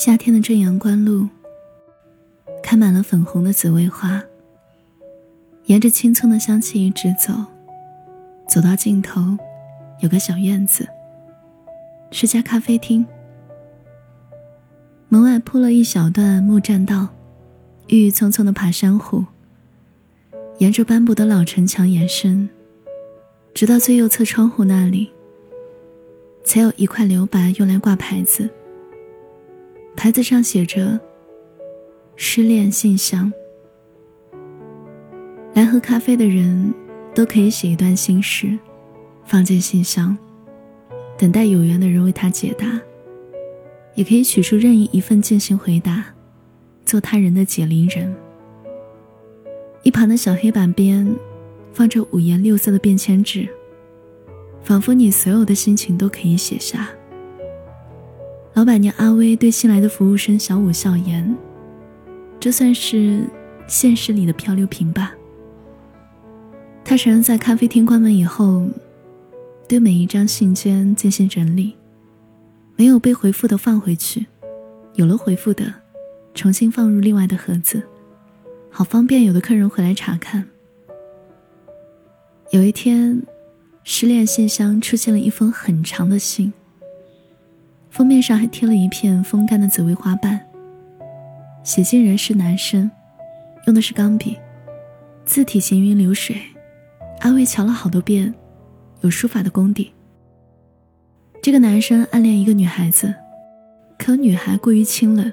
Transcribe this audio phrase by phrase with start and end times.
[0.00, 1.28] 夏天的正阳关路，
[2.62, 4.22] 开满了粉红的紫薇花。
[5.66, 7.34] 沿着青葱的香气一直走，
[8.48, 9.36] 走到尽头，
[10.00, 10.88] 有个小院子，
[12.10, 13.06] 是家咖啡厅。
[15.10, 17.08] 门外铺了一小段木栈道，
[17.88, 19.22] 郁郁葱葱的爬山虎。
[20.60, 22.48] 沿着斑驳的老城墙延伸，
[23.52, 25.12] 直到最右侧窗户那里，
[26.42, 28.48] 才有一块留白用来挂牌子。
[29.96, 30.98] 牌子上写着
[32.16, 33.32] “失恋信箱”。
[35.52, 36.72] 来喝咖啡的人
[37.14, 38.56] 都可以写一段心事，
[39.24, 40.16] 放进信箱，
[41.18, 42.80] 等待有缘的人为他解答；
[43.94, 46.04] 也可以取出任意一份进行回答，
[46.86, 48.14] 做他人的解铃人。
[49.82, 51.14] 一旁的小黑板边，
[51.72, 53.48] 放着五颜六色的便签纸，
[54.62, 56.88] 仿佛你所有的心情都可以写下。
[58.60, 61.34] 老板娘阿威对新来的服务生小五笑言
[62.38, 63.24] ：“这算是
[63.66, 65.14] 现实里的漂流瓶吧。”
[66.84, 68.68] 他承认，在咖啡厅关门以后，
[69.66, 71.74] 对每一张信笺进行整理，
[72.76, 74.26] 没有被回复的放回去，
[74.92, 75.72] 有了回复的，
[76.34, 77.82] 重新放入另外的盒子。
[78.68, 80.46] 好方便，有的客人回来查看。
[82.50, 83.22] 有一天，
[83.84, 86.52] 失恋信箱出现了一封很长的信，
[87.90, 90.40] 封面上还贴了一片风干的紫薇花瓣。
[91.62, 92.90] 写信人是男生，
[93.66, 94.38] 用的是钢笔，
[95.24, 96.36] 字体行云流水。
[97.20, 98.32] 阿威瞧了好多遍，
[99.02, 99.92] 有书法的功底。
[101.42, 103.14] 这个男生暗恋一个女孩子，
[103.98, 105.30] 可女孩过于清冷，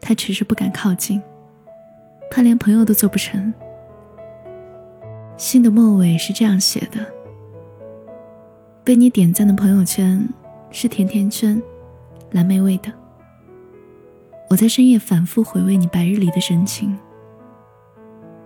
[0.00, 1.20] 他迟迟不敢靠近。
[2.30, 3.52] 他连朋友都做不成。
[5.36, 7.04] 信的末尾是这样写的
[8.84, 10.28] ：“被你点赞的朋友圈
[10.72, 11.62] 是甜甜圈，
[12.30, 12.90] 蓝莓味的。
[14.48, 16.98] 我在深夜反复回味你白日里的神情，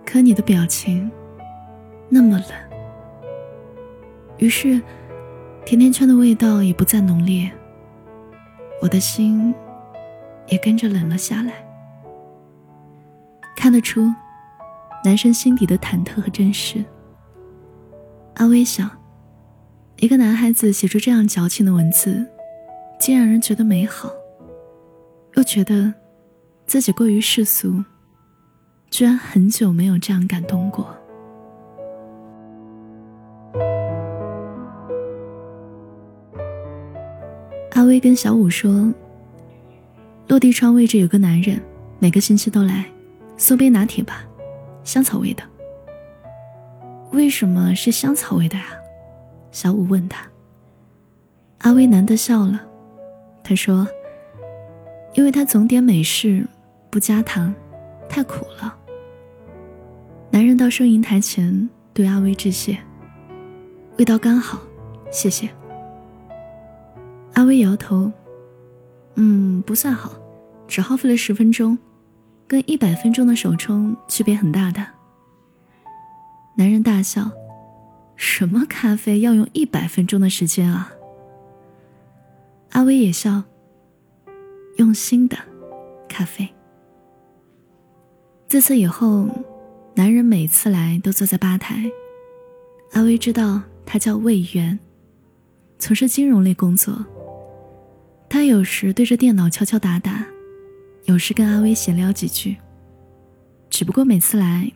[0.04, 1.10] 可你的表情
[2.08, 2.48] 那么冷。
[4.38, 4.80] 于是，
[5.64, 7.50] 甜甜圈的味道也不再浓烈，
[8.82, 9.54] 我的心
[10.48, 11.54] 也跟着冷了下来。”
[13.56, 14.12] 看得出，
[15.04, 16.84] 男生心底的忐忑和真实。
[18.34, 18.90] 阿威想，
[19.98, 22.24] 一个男孩子写出这样矫情的文字，
[23.00, 24.10] 既让人觉得美好，
[25.36, 25.92] 又觉得
[26.66, 27.82] 自己过于世俗，
[28.90, 30.94] 居然很久没有这样感动过。
[37.72, 38.92] 阿威跟小五说
[40.28, 41.58] ：“落地窗位置有个男人，
[41.98, 42.84] 每个星期都来。”
[43.38, 44.24] 送杯拿铁吧，
[44.82, 45.42] 香草味的。
[47.12, 48.64] 为什么是香草味的呀？
[49.56, 50.22] 小五问他。
[51.60, 52.60] 阿威难得笑了，
[53.42, 53.88] 他说
[55.16, 56.46] ：“因为他总点美式，
[56.90, 57.54] 不加糖，
[58.06, 58.76] 太苦了。”
[60.28, 62.78] 男人到收银台前对阿威致谢
[63.96, 64.60] ：“味道刚好，
[65.10, 65.48] 谢谢。”
[67.32, 68.12] 阿威摇头
[69.16, 70.12] ：“嗯，不算好，
[70.68, 71.78] 只耗费了十分钟。”
[72.46, 74.86] 跟一百分钟的手冲区别很大的。
[76.56, 77.30] 男人大笑
[78.16, 80.92] ：“什么咖啡要用一百分钟的时间啊？”
[82.72, 83.42] 阿威也笑
[84.78, 85.36] ：“用心的
[86.08, 86.48] 咖啡。”
[88.48, 89.28] 自此以后，
[89.94, 91.90] 男人每次来都坐在吧台。
[92.92, 94.78] 阿威知道他叫魏源，
[95.78, 97.04] 从事金融类工作。
[98.28, 100.26] 他有时对着电脑敲敲打打。
[101.04, 102.56] 有时跟阿威闲聊几句，
[103.70, 104.70] 只不过每次来，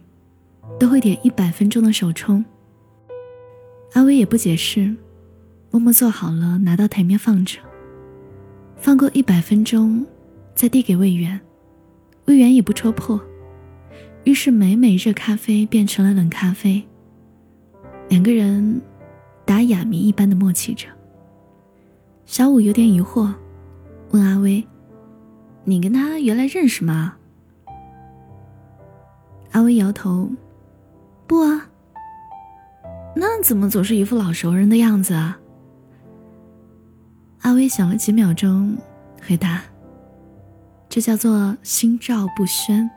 [0.79, 2.45] 都会点一百分钟的手冲。
[3.93, 4.95] 阿威也不解释，
[5.71, 7.59] 默默做好了，拿到台面放着。
[8.77, 10.07] 放够一百分钟，
[10.55, 11.39] 再递给魏源，
[12.27, 13.21] 魏源也不戳破。
[14.25, 16.83] 于是每每热咖啡变成了冷咖啡，
[18.09, 18.81] 两个人
[19.45, 20.87] 打哑谜一般的默契着。
[22.27, 23.33] 小五有点疑惑，
[24.11, 24.65] 问阿威。
[25.65, 27.17] 你跟他原来认识吗？
[29.51, 30.31] 阿威摇头，
[31.27, 31.70] 不啊。
[33.15, 35.39] 那怎么总是一副老熟人的样子啊？
[37.43, 38.77] 阿威想了几秒钟，
[39.27, 39.63] 回答
[40.89, 42.89] ：“这叫做心照不宣。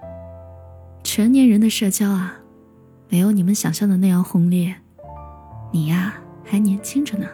[1.04, 2.36] 成年人的社交啊，
[3.10, 4.76] 没有你们想象的那样轰烈。
[5.72, 6.14] 你呀，
[6.44, 7.26] 还年轻着呢。”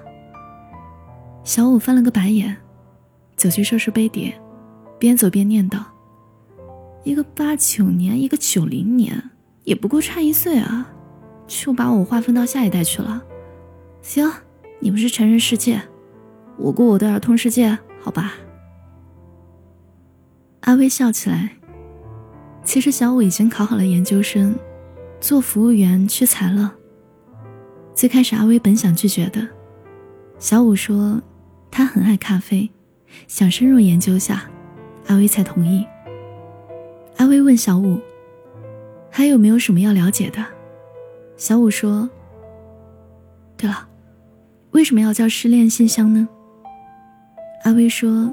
[1.43, 2.55] 小五翻了个白眼，
[3.35, 4.39] 走去收拾杯碟。
[4.99, 5.83] 边走边念叨
[7.03, 9.31] ：“一个八九年，一个九零年，
[9.63, 10.91] 也不过差一岁啊，
[11.49, 13.21] 就把我划分到下一代去了。
[14.01, 14.31] 行，
[14.79, 15.81] 你们是成人世界，
[16.55, 18.35] 我过我的儿童世界，好吧。”
[20.61, 21.49] 阿威笑起来。
[22.63, 24.55] 其实小五已经考好了研究生，
[25.19, 26.75] 做服务员屈才了。
[27.95, 29.47] 最开始阿威本想拒绝的，
[30.37, 31.19] 小五说
[31.71, 32.69] 他很爱咖啡，
[33.27, 34.43] 想深入研究下，
[35.07, 35.83] 阿威才同意。
[37.17, 37.99] 阿威问小五，
[39.09, 40.45] 还有没有什么要了解的？
[41.39, 42.07] 小五说
[43.55, 43.87] ：“对了，
[44.71, 46.27] 为什么要叫失恋信箱呢？”
[47.63, 48.31] 阿威说：“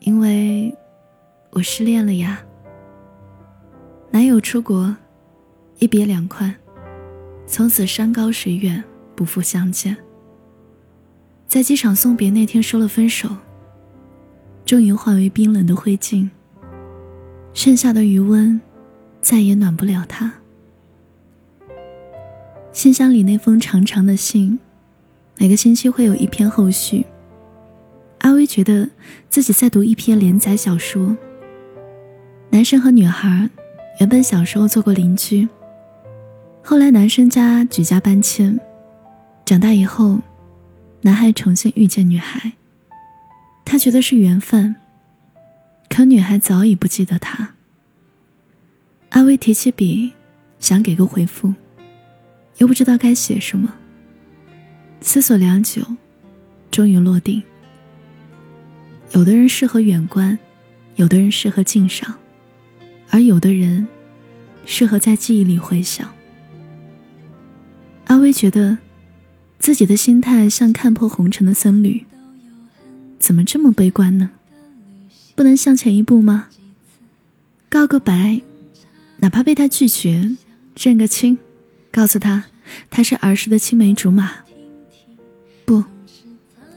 [0.00, 0.76] 因为
[1.50, 2.40] 我失恋了呀。”
[4.10, 4.96] 男友出国，
[5.78, 6.52] 一别两宽，
[7.46, 8.82] 从此山高水远，
[9.14, 9.96] 不复相见。
[11.46, 13.28] 在机场送别那天说了分手，
[14.64, 16.28] 终于化为冰冷的灰烬。
[17.54, 18.60] 剩下的余温，
[19.20, 20.32] 再也暖不了他。
[22.72, 24.58] 信箱里那封长长的信，
[25.38, 27.04] 每个星期会有一篇后续。
[28.18, 28.88] 阿威觉得
[29.28, 31.16] 自己在读一篇连载小说。
[32.50, 33.48] 男生和女孩。
[33.98, 35.46] 原本小时候做过邻居，
[36.62, 38.58] 后来男生家举家搬迁，
[39.44, 40.18] 长大以后，
[41.02, 42.52] 男孩重新遇见女孩。
[43.62, 44.74] 他觉得是缘分，
[45.90, 47.50] 可女孩早已不记得他。
[49.10, 50.12] 阿威提起笔，
[50.58, 51.52] 想给个回复，
[52.60, 53.74] 又不知道该写什么。
[55.00, 55.82] 思索良久，
[56.70, 57.42] 终于落定。
[59.12, 60.38] 有的人适合远观，
[60.96, 62.14] 有的人适合近赏。
[63.08, 63.88] 而有的人，
[64.66, 66.08] 适合在记忆里回想。
[68.04, 68.76] 阿威觉得，
[69.58, 72.04] 自己的心态像看破红尘的僧侣，
[73.18, 74.30] 怎么这么悲观呢？
[75.34, 76.48] 不能向前一步吗？
[77.70, 78.42] 告个白，
[79.16, 80.36] 哪怕被他拒绝，
[80.76, 81.38] 认个亲，
[81.90, 82.44] 告诉他
[82.88, 84.30] 他是儿时的青梅竹马。
[85.64, 85.84] 不，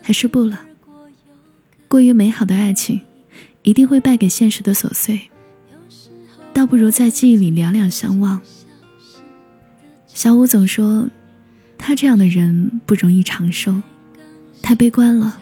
[0.01, 0.59] 还是不了。
[1.87, 3.01] 过于美好的爱情，
[3.61, 5.29] 一定会败给现实的琐碎。
[6.53, 8.41] 倒不如在记忆里两两相望。
[10.07, 11.07] 小五总说，
[11.77, 13.81] 他这样的人不容易长寿，
[14.61, 15.39] 太悲观了。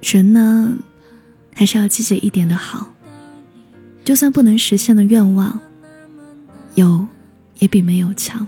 [0.00, 0.76] 人呢，
[1.54, 2.94] 还是要积极一点的好。
[4.04, 5.60] 就算不能实现的愿望，
[6.76, 7.06] 有
[7.58, 8.46] 也比没有强。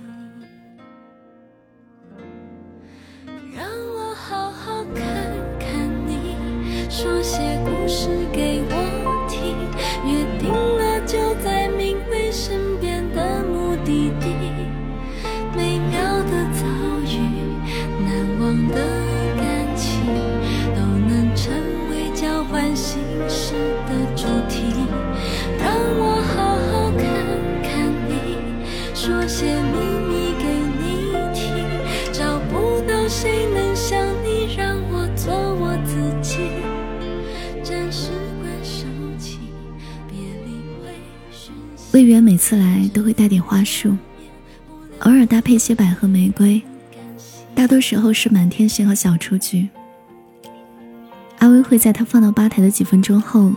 [3.55, 5.05] 让我好好看
[5.59, 6.37] 看你，
[6.89, 8.78] 说些故事给我
[42.39, 43.95] 次来都会带点花束，
[45.01, 46.63] 偶尔搭配些百合玫瑰，
[47.55, 49.69] 大多时候是满天星和小雏菊。
[51.39, 53.53] 阿威会在他放到吧台的几分钟后，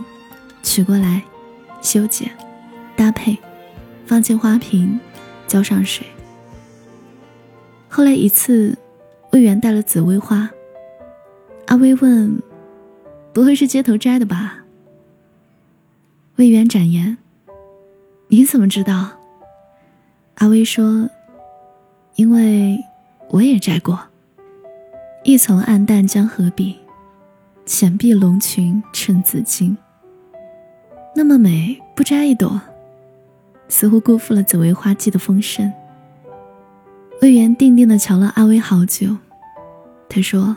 [0.62, 1.22] 取过来，
[1.80, 2.30] 修剪，
[2.94, 3.38] 搭配，
[4.04, 4.98] 放进花瓶，
[5.46, 6.06] 浇上水。
[7.88, 8.76] 后来一次，
[9.30, 10.50] 魏源带了紫薇花，
[11.66, 12.42] 阿威问
[13.32, 14.64] ：“不会是街头摘的吧？”
[16.36, 17.18] 魏源展言。
[18.34, 19.10] 你怎么知道？
[20.36, 21.06] 阿威说
[22.16, 22.82] ：“因为
[23.28, 24.04] 我也摘过。
[25.22, 26.78] 一丛暗淡江河碧，
[27.66, 29.76] 浅碧龙裙衬紫金。
[31.14, 32.58] 那么美，不摘一朵，
[33.68, 35.70] 似乎辜负了紫薇花季的丰盛。”
[37.20, 39.14] 魏源定定的瞧了阿威好久，
[40.08, 40.56] 他说：“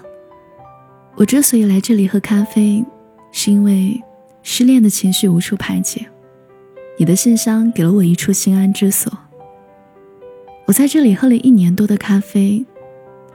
[1.16, 2.86] 我之所以来这里喝咖啡，
[3.34, 4.02] 是因为
[4.44, 6.08] 失恋的情绪无处排解。”
[6.98, 9.12] 你的信箱给了我一处心安之所。
[10.66, 12.66] 我在这里喝了一年多的咖啡，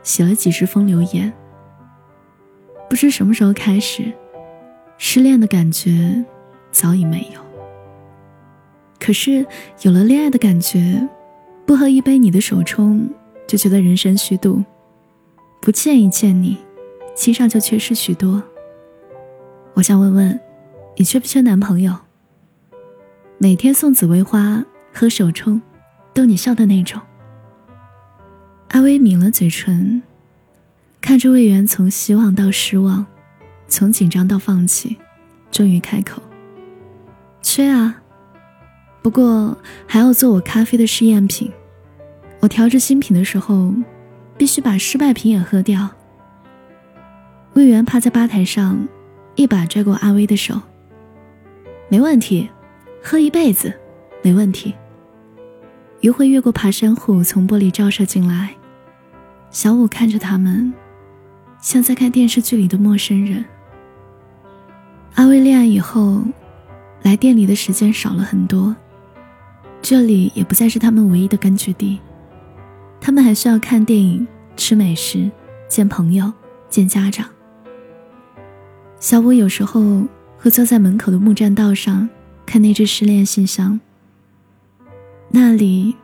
[0.02, 1.32] 写了几十封留言。
[2.88, 4.12] 不知什么时候开始，
[4.98, 6.24] 失恋的感觉
[6.72, 7.40] 早已没有。
[8.98, 9.46] 可是
[9.82, 11.08] 有了恋爱的感觉，
[11.64, 13.08] 不喝一杯你的手冲
[13.46, 14.64] 就觉得人生虚度，
[15.60, 16.58] 不见一见你，
[17.14, 18.42] 心上就缺失许多。
[19.74, 20.40] 我想问问，
[20.96, 21.94] 你缺不缺男朋友？
[23.42, 25.62] 每天送紫薇花，喝手冲，
[26.12, 27.00] 逗你笑的那种。
[28.68, 30.02] 阿威抿了嘴唇，
[31.00, 33.06] 看着魏源从希望到失望，
[33.66, 34.98] 从紧张到放弃，
[35.50, 36.20] 终于开口
[37.40, 38.02] ：“缺啊，
[39.00, 39.56] 不过
[39.86, 41.50] 还要做我咖啡的试验品。
[42.40, 43.72] 我调制新品的时候，
[44.36, 45.88] 必须把失败品也喝掉。”
[47.56, 48.86] 魏源趴在吧台上，
[49.34, 50.60] 一把拽过阿威的手
[51.88, 52.50] ：“没问题，
[53.02, 53.72] 喝一辈子，
[54.22, 54.74] 没问题。
[56.00, 58.54] 余晖越过爬山虎，从玻璃照射进来。
[59.50, 60.72] 小五看着他们，
[61.60, 63.44] 像在看电视剧里的陌生人。
[65.14, 66.22] 阿威恋爱以后，
[67.02, 68.74] 来店里的时间少了很多，
[69.82, 71.98] 这里也不再是他们唯一的根据地。
[73.00, 74.26] 他们还需要看电影、
[74.56, 75.30] 吃美食、
[75.68, 76.32] 见朋友、
[76.68, 77.26] 见家长。
[78.98, 80.02] 小五有时候
[80.38, 82.08] 会坐在门口的木栈道上，
[82.50, 83.78] 看那只失恋信箱。
[85.28, 85.94] 那里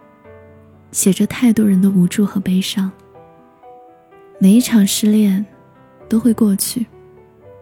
[0.93, 2.89] 写着太多人的无助和悲伤。
[4.39, 5.45] 每一场失恋
[6.09, 6.87] 都会过去，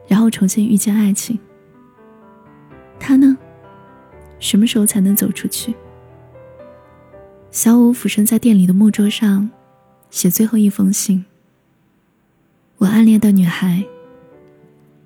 [0.07, 1.39] 然后重新遇见爱情。
[3.01, 3.35] 他呢，
[4.39, 5.75] 什么时候才能走出去？
[7.51, 9.49] 小五俯身在店里的木桌上，
[10.11, 11.25] 写最后一封信。
[12.77, 13.83] 我暗恋的女孩。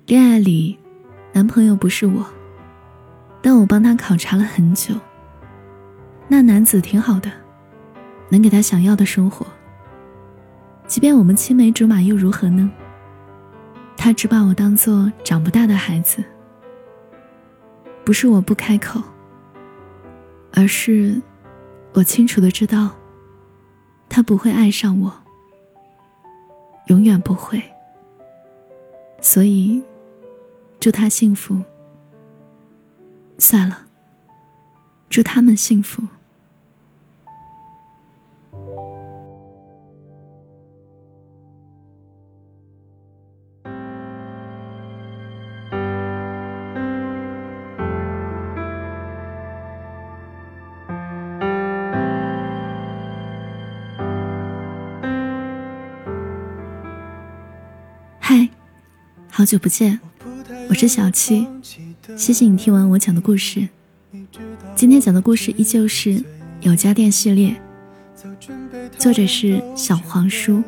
[0.05, 0.77] 恋爱里，
[1.31, 2.25] 男朋友不是我，
[3.41, 4.93] 但我帮他考察了很久。
[6.27, 7.31] 那男子挺好的，
[8.29, 9.45] 能给他想要的生活。
[10.85, 12.69] 即便我们青梅竹马又如何呢？
[13.95, 16.23] 他只把我当做长不大的孩子。
[18.05, 19.01] 不是我不开口，
[20.51, 21.21] 而是
[21.93, 22.89] 我清楚的知道，
[24.07, 25.13] 他不会爱上我，
[26.87, 27.61] 永远不会。
[29.21, 29.83] 所以，
[30.79, 31.61] 祝他幸福。
[33.39, 33.85] 算了，
[35.09, 36.03] 祝他们幸福。
[58.19, 58.49] 嗨
[59.31, 59.99] 好久不见，
[60.69, 61.47] 我是小七，
[62.19, 63.65] 谢谢你听完我讲的故事。
[64.75, 66.21] 今天讲的故事依旧是
[66.59, 67.55] 有家电系列，
[68.97, 70.61] 作者是小黄书。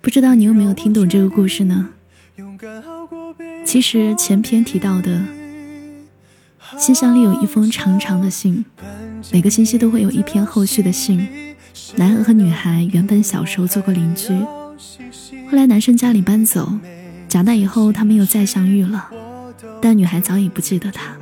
[0.00, 1.90] 不知道你有没有听懂这个故事呢？
[3.66, 5.22] 其实前篇提到的
[6.78, 8.64] 信箱里有一封长长的信，
[9.30, 11.28] 每个星期都会有一篇后续的信。
[11.96, 14.32] 男孩和女孩原本小时候做过邻居，
[15.50, 16.72] 后来男生家里搬走。
[17.28, 19.10] 长大以后，他们又再相遇了，
[19.80, 21.16] 但女孩早已不记得他。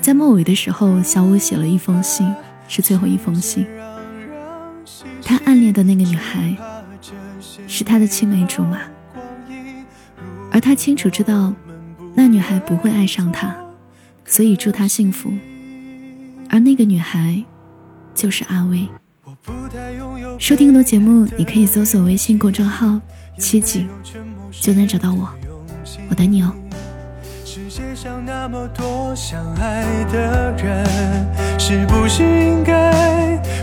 [0.00, 2.32] 在末尾的时候，小五写了一封信，
[2.68, 3.66] 是最后一封信。
[5.22, 6.56] 他暗恋的那个女孩，
[7.66, 8.78] 是他的青梅竹马，
[10.50, 11.52] 而他清楚知道，
[12.14, 13.54] 那女孩不会爱上他，
[14.24, 15.32] 所以祝他幸福。
[16.48, 17.44] 而那个女孩，
[18.14, 18.88] 就是阿威。
[20.38, 23.00] 收听更多节目，你可以搜索微信公众号
[23.38, 23.88] “七景”。
[24.50, 25.28] 就能找到我，
[26.08, 26.52] 我等你哦。
[28.00, 30.86] 想那么多相爱的人，
[31.58, 32.92] 是不是应该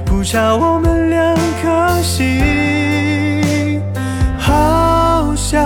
[0.06, 3.82] 不差我们两颗心？
[4.38, 5.64] 好想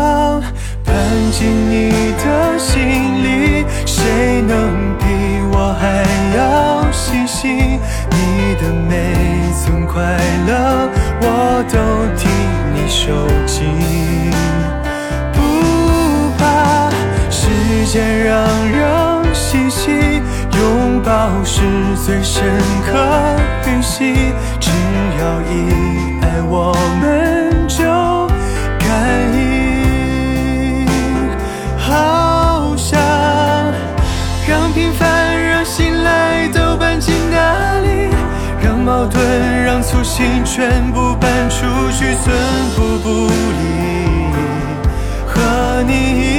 [0.85, 0.95] 搬
[1.31, 5.05] 进你的心里，谁能比
[5.51, 6.05] 我还
[6.37, 7.79] 要细心？
[8.11, 9.15] 你的每
[9.63, 9.99] 寸快
[10.45, 10.87] 乐，
[11.23, 11.79] 我都
[12.15, 12.29] 替
[12.75, 13.88] 你收集。
[17.91, 21.61] 间让人细细拥抱是
[22.05, 22.45] 最深
[22.85, 22.93] 刻
[23.65, 24.13] 预习，
[24.59, 24.69] 只
[25.19, 25.71] 要一
[26.21, 27.81] 爱，我们就
[28.77, 28.87] 感
[29.33, 30.85] 应。
[31.79, 32.99] 好想
[34.47, 38.13] 让平凡、让信赖都搬进那里，
[38.63, 39.19] 让矛盾、
[39.63, 41.65] 让粗心全部搬出
[41.97, 42.37] 去，寸
[42.75, 43.09] 步不
[43.57, 44.29] 离，
[45.25, 46.38] 和你一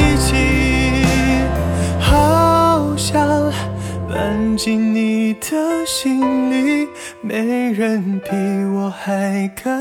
[4.62, 6.86] 进你的心里，
[7.22, 8.30] 没人比
[8.74, 9.72] 我还敢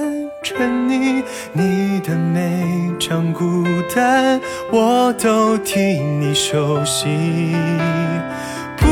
[0.42, 1.22] 沉溺。
[1.52, 2.66] 你的每
[2.98, 4.40] 场孤单，
[4.72, 7.10] 我都替你收悉。
[8.78, 8.88] 不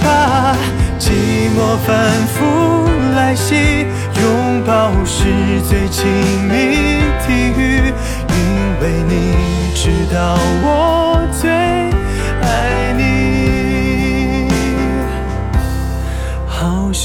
[0.00, 0.56] 怕
[0.98, 1.10] 寂
[1.54, 3.54] 寞反复来袭，
[4.22, 5.24] 拥抱是
[5.68, 6.06] 最亲
[6.48, 7.92] 密的语，
[8.30, 8.34] 因
[8.80, 9.34] 为你
[9.74, 11.50] 知道我最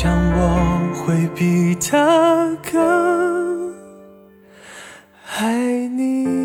[0.01, 3.71] 想我会比他更
[5.37, 6.40] 爱你。